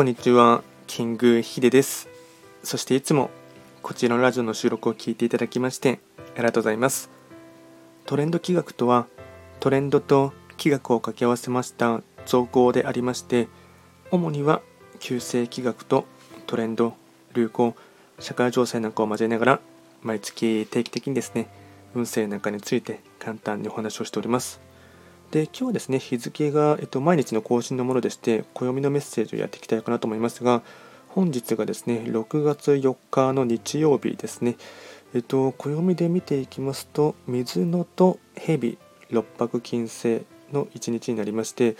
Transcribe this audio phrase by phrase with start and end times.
[0.00, 2.08] こんにちは、キングヒデです。
[2.64, 3.28] そしていつも
[3.82, 6.00] こちらのラジオの収録を聞いていただきまして
[6.36, 7.10] ありがとうございます。
[8.06, 9.08] トレンド企画とは、
[9.60, 13.48] トレンドと企画を掛け合わせました造語でありまして、
[14.10, 14.62] 主には
[15.00, 16.06] 旧世企画と
[16.46, 16.94] トレンド、
[17.34, 17.74] 流行、
[18.20, 19.60] 社会情勢なんかを交えながら、
[20.00, 21.46] 毎月定期的にですね、
[21.94, 24.62] 運勢なんかについて簡単にお話をしております。
[25.30, 30.62] で今日はですね日付が、えっと、毎日の更新のものでして暦のメッセージをやっていきたいかなと思いますが
[31.08, 34.56] 本日がですね6月4日の日曜日ですね。
[35.14, 38.78] えっと暦で見ていきますと水野と蛇
[39.10, 41.76] 六白金星の一日になりまして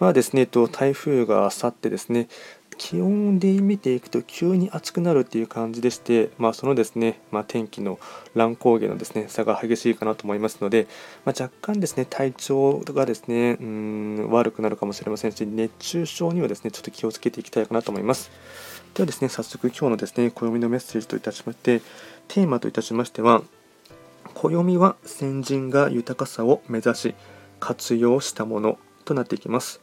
[0.00, 2.28] まあですね、えっと、台風が去ってですね
[2.76, 7.98] 気温で見ていくと急に暑くなるっていう感じでして、まあ、そのですね、まあ、天気の
[8.34, 10.86] 乱高下のですね差が激しいかなと思いますので、
[11.24, 18.30] まあ、若干ですね体調がですねうん悪くなるかもしれませんし熱中症にはですねちょっと気をつけていきたいかなと思います。
[18.94, 21.80] ではですね早速今日のですね暦のメッセージといたしまして
[22.28, 23.42] テーマといたしましては
[24.34, 27.14] 暦は先人が豊かさを目指し
[27.60, 29.80] 活用したものとなっていきます。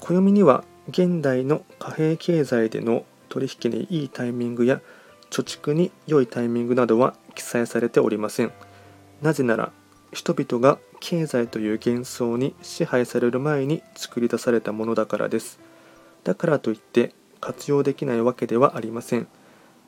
[0.00, 4.80] 暦には現代の貨幣経済での取引にいいタイミングや
[5.30, 8.52] 貯蓄に良いタイミングなどは記載されておりません。
[9.20, 9.70] なぜなら
[10.12, 15.60] 人々が経済という幻想に支配される前に作り出されたものだからです。
[16.24, 19.28] だからといって活用できないわけではありません。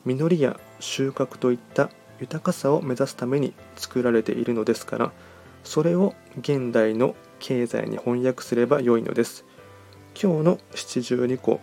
[0.04, 1.88] 実りや収穫といった
[2.20, 5.12] 豊かさを目指すために作られているのですから
[5.64, 9.46] それを現代の経済に翻訳すれば良いのです。
[10.14, 11.60] 今日の七十二個。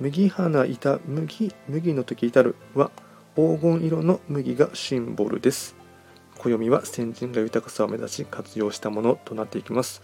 [0.00, 2.90] 麦花いた麦麦の時至るは
[3.34, 5.74] 黄金色の麦がシンボルです。
[6.38, 10.02] 暦は先人が豊かさを目指し活用したものとなっていきます。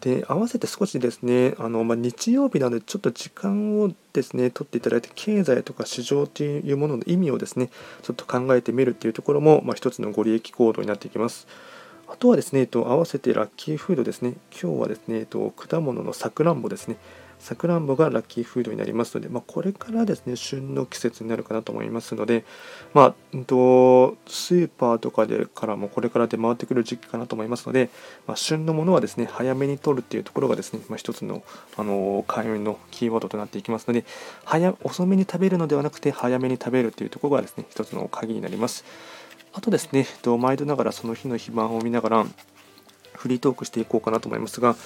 [0.00, 7.70] で合わせて少しですねあの、まあ、日曜日なのでちょっと時間をですね取っていただいて経済とか市場というものの意味をですね
[8.02, 11.46] ちょっと考えてみるっていうところも、まあ、一つのご利益行動になっていきます。
[12.08, 14.34] あとはですね、えっと、合わせてラッキーフードですね。
[14.50, 16.96] 今日はですね、えっと、果物のさくらんぼですね。
[17.42, 22.44] さくらんぼがラッキーフードになりますので、まあ、これからですね旬の季節になるかなと思いますので、
[22.94, 27.90] まあ、んとスーパーとかでからもこれから出回ってくる時期かなと思いますので、
[28.28, 31.42] まあ、旬のものはですね早めに取るっていうところがですね、まあ、一つの、
[31.76, 34.04] あの開運のキーワードとなっていきますので
[34.44, 38.84] 早遅めに食べるのではなくて早めに食べるっていうところがですね一つの鍵になります。
[39.54, 40.06] あとですね、
[40.38, 42.26] 毎度ながらその日の肥満を見ながら
[43.14, 44.76] フリートークしていこうかなと思いますが、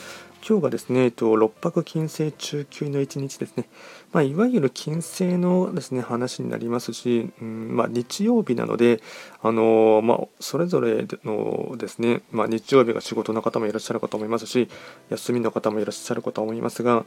[0.48, 3.69] 今日がですね、えっと、6泊金星中級の1日ですね、
[4.12, 9.00] まあ、いわゆる金星のですね話になりますし、うんまあ、日曜日なので、
[9.42, 14.69] あのまあ、それぞれのですね、まあ、日曜日が仕事の方もいらっしゃるかと思いますし、
[15.10, 17.04] 休みの方もいらっしゃるかと思いますが、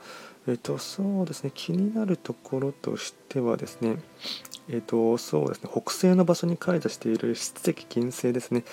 [0.48, 4.00] えっと、そうですね、気になるところとしてはですね、
[4.68, 8.66] えっと、そうですね、北西の場所に開座している七石金星ですね。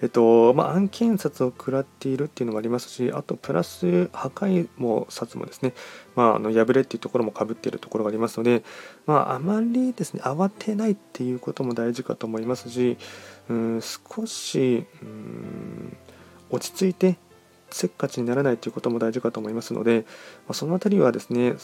[0.00, 5.74] えっとまあ、案件札を食らっているっていうのもありますし、あとプラス破壊も札もですね、
[6.14, 8.62] まあ、あの破れっていうところもかぶっているところがありますので、
[9.06, 12.96] まあ、あまりですね慌てないっていうことも大事かと思いますし、
[13.48, 15.96] うん少しうん
[16.50, 17.18] 落ち着いて
[17.70, 20.06] せっかちにならないということも大事かと思いますので、
[20.46, 21.54] ま、その辺りはですね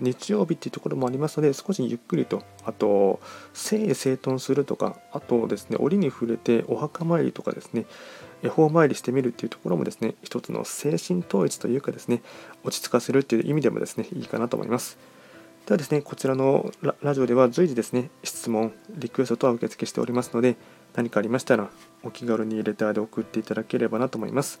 [0.00, 3.20] 日曜日っていうところもありますので少しゆっくりとあと
[3.54, 7.86] 整理整頓するとかあとですね折に触れてお墓参りとかですね
[8.42, 12.22] 恵方参りしてみるっていうところもですね一つの精神統一というかですね
[12.64, 14.98] 落ち着かせるっていう意味でもですねいいかなと思います。
[15.66, 16.70] ではですねこちらの
[17.02, 20.56] ラジオでは随時ですね質問リクエストとは受付しておりますので
[20.94, 21.70] 何かありましたら
[22.04, 24.60] お気軽にレターで送っていただければなと思います。